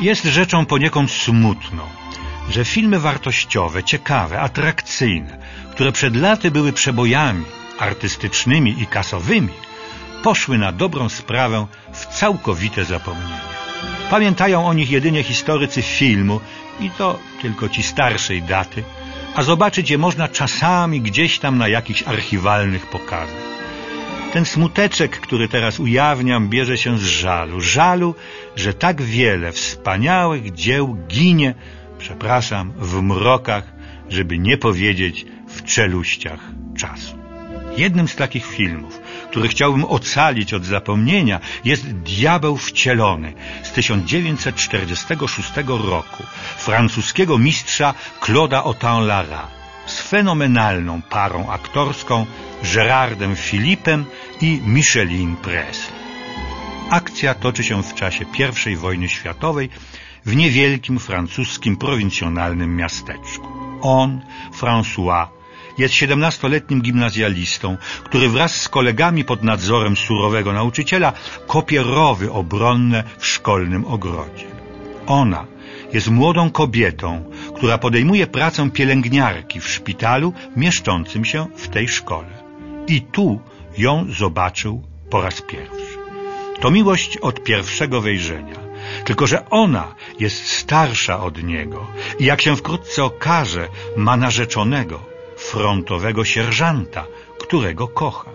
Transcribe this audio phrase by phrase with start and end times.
[0.00, 1.82] Jest rzeczą poniekąd smutną,
[2.50, 5.38] że filmy wartościowe, ciekawe, atrakcyjne,
[5.70, 7.44] które przed laty były przebojami
[7.78, 9.52] artystycznymi i kasowymi,
[10.22, 13.40] poszły na dobrą sprawę w całkowite zapomnienie.
[14.10, 16.40] Pamiętają o nich jedynie historycy filmu
[16.80, 18.84] i to tylko ci starszej daty,
[19.34, 23.57] a zobaczyć je można czasami gdzieś tam na jakichś archiwalnych pokazach.
[24.32, 27.60] Ten smuteczek, który teraz ujawniam, bierze się z żalu.
[27.60, 28.14] Żalu,
[28.56, 31.54] że tak wiele wspaniałych dzieł ginie,
[31.98, 33.72] przepraszam, w mrokach,
[34.08, 36.40] żeby nie powiedzieć w czeluściach
[36.76, 37.18] czasu.
[37.76, 39.00] Jednym z takich filmów,
[39.30, 46.22] który chciałbym ocalić od zapomnienia, jest Diabeł wcielony z 1946 roku
[46.56, 49.57] francuskiego mistrza Claude'a Autant-Lara
[49.88, 52.26] z fenomenalną parą aktorską
[52.74, 54.04] Gerardem Philippem
[54.40, 55.98] i Micheline Presley.
[56.90, 58.24] Akcja toczy się w czasie
[58.70, 59.70] I wojny światowej
[60.26, 63.48] w niewielkim francuskim prowincjonalnym miasteczku.
[63.80, 64.20] On,
[64.60, 65.26] François,
[65.78, 71.12] jest siedemnastoletnim gimnazjalistą, który wraz z kolegami pod nadzorem surowego nauczyciela
[71.46, 74.46] kopie rowy obronne w szkolnym ogrodzie.
[75.06, 75.46] Ona
[75.92, 77.24] jest młodą kobietą,
[77.58, 82.28] która podejmuje pracę pielęgniarki w szpitalu mieszczącym się w tej szkole.
[82.86, 83.40] I tu
[83.78, 85.98] ją zobaczył po raz pierwszy.
[86.60, 88.58] To miłość od pierwszego wejrzenia.
[89.04, 91.86] Tylko, że ona jest starsza od niego
[92.18, 95.00] i jak się wkrótce okaże, ma narzeczonego,
[95.36, 97.04] frontowego sierżanta,
[97.38, 98.30] którego kocha.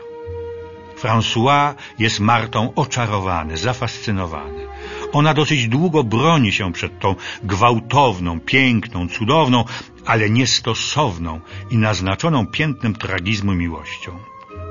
[1.02, 4.73] François jest Martą oczarowany, zafascynowany.
[5.14, 9.66] Ona dosyć długo broni się przed tą gwałtowną, piękną, cudowną,
[10.06, 14.12] ale niestosowną i naznaczoną piętnem tragizmu miłością.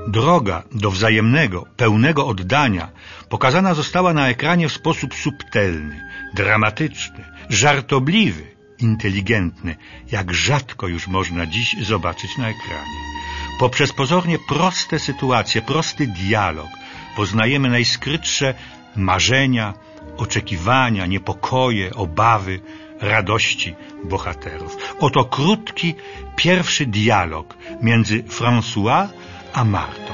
[0.07, 2.89] Droga do wzajemnego, pełnego oddania
[3.29, 6.01] pokazana została na ekranie w sposób subtelny,
[6.33, 8.43] dramatyczny, żartobliwy,
[8.79, 9.75] inteligentny,
[10.11, 12.99] jak rzadko już można dziś zobaczyć na ekranie.
[13.59, 16.69] Poprzez pozornie proste sytuacje, prosty dialog
[17.15, 18.53] poznajemy najskrytsze
[18.95, 19.73] marzenia,
[20.17, 22.59] oczekiwania, niepokoje, obawy,
[23.01, 24.77] radości bohaterów.
[24.99, 25.95] Oto krótki,
[26.35, 29.07] pierwszy dialog między François
[29.53, 30.13] a Martą.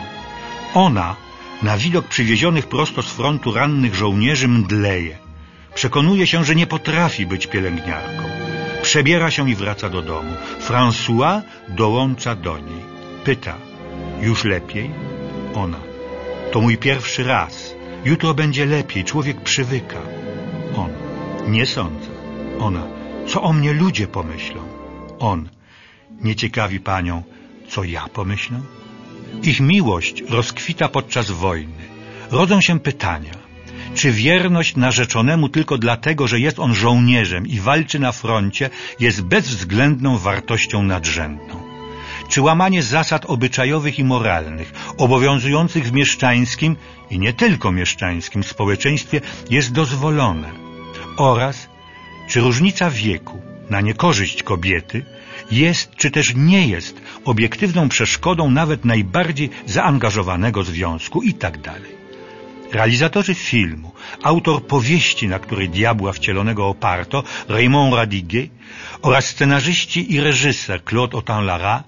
[0.74, 1.16] Ona,
[1.64, 5.18] na widok przywiezionych prosto z frontu rannych żołnierzy, mdleje.
[5.76, 8.24] Przekonuje się, że nie potrafi być pielęgniarką.
[8.81, 10.34] Przebiera się i wraca do domu.
[10.68, 12.84] François dołącza do niej.
[13.24, 13.56] Pyta,
[14.22, 14.92] już lepiej?
[15.56, 15.80] Ona,
[16.52, 17.79] to mój pierwszy raz.
[18.06, 20.02] Jutro będzie lepiej, człowiek przywyka.
[20.76, 20.90] On,
[21.48, 22.10] nie sądzę.
[22.60, 22.88] Ona,
[23.28, 24.62] co o mnie ludzie pomyślą?
[25.20, 25.50] On,
[26.22, 27.24] nie ciekawi panią,
[27.70, 28.62] co ja pomyślę?
[29.44, 31.84] Ich miłość rozkwita podczas wojny.
[32.32, 33.34] Rodzą się pytania.
[33.96, 40.18] Czy wierność narzeczonemu tylko dlatego, że jest on żołnierzem i walczy na froncie, jest bezwzględną
[40.18, 41.59] wartością nadrzędną?
[42.30, 46.76] Czy łamanie zasad obyczajowych i moralnych, obowiązujących w mieszczańskim
[47.10, 50.52] i nie tylko mieszczańskim społeczeństwie jest dozwolone?
[51.18, 51.70] Oraz
[52.28, 55.06] czy różnica wieku na niekorzyść kobiety
[55.52, 62.00] jest czy też nie jest obiektywną przeszkodą nawet najbardziej zaangażowanego związku i tak dalej.
[62.72, 63.92] Realizatorzy filmu,
[64.24, 68.50] autor powieści, na której diabła wcielonego oparto, Raymond Radiguet
[69.02, 71.84] oraz scenarzyści i reżyser Claude Autant-Lara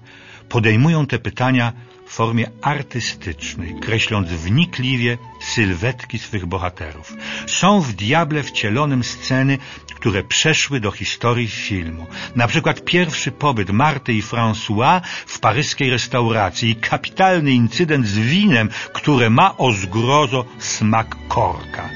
[0.52, 1.72] podejmują te pytania
[2.06, 7.16] w formie artystycznej, kreśląc wnikliwie sylwetki swych bohaterów.
[7.46, 9.58] Są w diable wcielonym sceny,
[9.94, 12.06] które przeszły do historii filmu.
[12.36, 18.68] Na przykład pierwszy pobyt Marty i François w paryskiej restauracji i kapitalny incydent z winem,
[18.92, 21.88] które ma o zgrozo smak korka.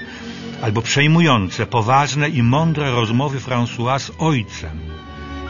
[0.63, 4.96] Albo przejmujące, poważne i mądre rozmowy François z ojcem.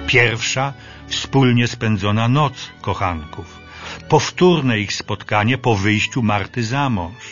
[0.07, 0.73] Pierwsza
[1.07, 3.59] wspólnie spędzona noc kochanków.
[4.09, 7.25] Powtórne ich spotkanie po wyjściu Marty za mąż.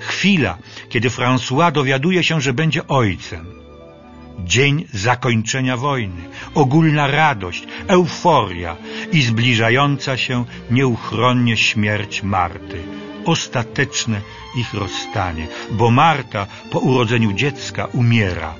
[0.00, 0.58] Chwila,
[0.88, 3.62] kiedy François dowiaduje się, że będzie ojcem
[4.44, 6.22] dzień zakończenia wojny,
[6.54, 8.76] ogólna radość, euforia
[9.12, 12.82] i zbliżająca się nieuchronnie śmierć Marty,
[13.24, 14.20] ostateczne
[14.56, 18.54] ich rozstanie, bo Marta po urodzeniu dziecka umiera,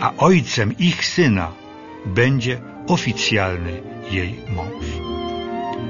[0.00, 1.61] a ojcem ich syna
[2.06, 5.12] będzie oficjalny jej mąż.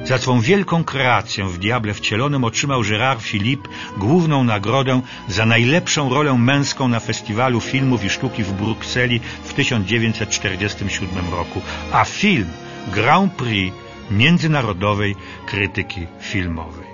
[0.04, 6.38] Za swą wielką kreację w Diable wcielonym otrzymał Gérard Philippe główną nagrodę za najlepszą rolę
[6.38, 11.60] męską na Festiwalu Filmów i Sztuki w Brukseli w 1947 roku,
[11.92, 12.48] a film
[12.88, 13.76] Grand Prix
[14.10, 15.16] międzynarodowej
[15.46, 16.91] krytyki filmowej.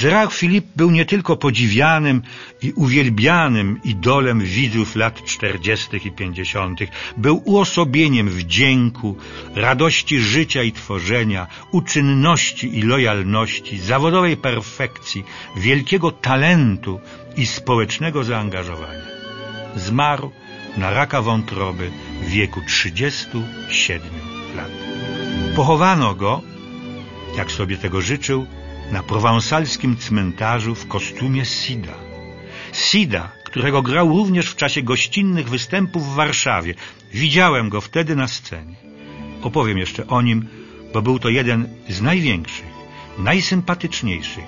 [0.00, 2.22] Gérard Philippe był nie tylko podziwianym
[2.62, 9.16] i uwielbianym idolem widzów lat czterdziestych i pięćdziesiątych, był uosobieniem wdzięku,
[9.54, 15.24] radości życia i tworzenia, uczynności i lojalności, zawodowej perfekcji,
[15.56, 17.00] wielkiego talentu
[17.36, 19.04] i społecznego zaangażowania.
[19.76, 20.30] Zmarł
[20.76, 21.90] na raka wątroby
[22.22, 24.08] w wieku 37
[24.56, 24.70] lat.
[25.56, 26.42] Pochowano go,
[27.36, 28.46] jak sobie tego życzył,
[28.92, 31.94] na prowansalskim cmentarzu w kostiumie Sida.
[32.72, 36.74] Sida, którego grał również w czasie gościnnych występów w Warszawie.
[37.12, 38.76] Widziałem go wtedy na scenie.
[39.42, 40.48] Opowiem jeszcze o nim,
[40.92, 42.74] bo był to jeden z największych,
[43.18, 44.44] najsympatyczniejszych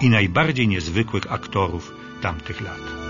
[0.00, 1.92] i najbardziej niezwykłych aktorów
[2.22, 3.09] tamtych lat.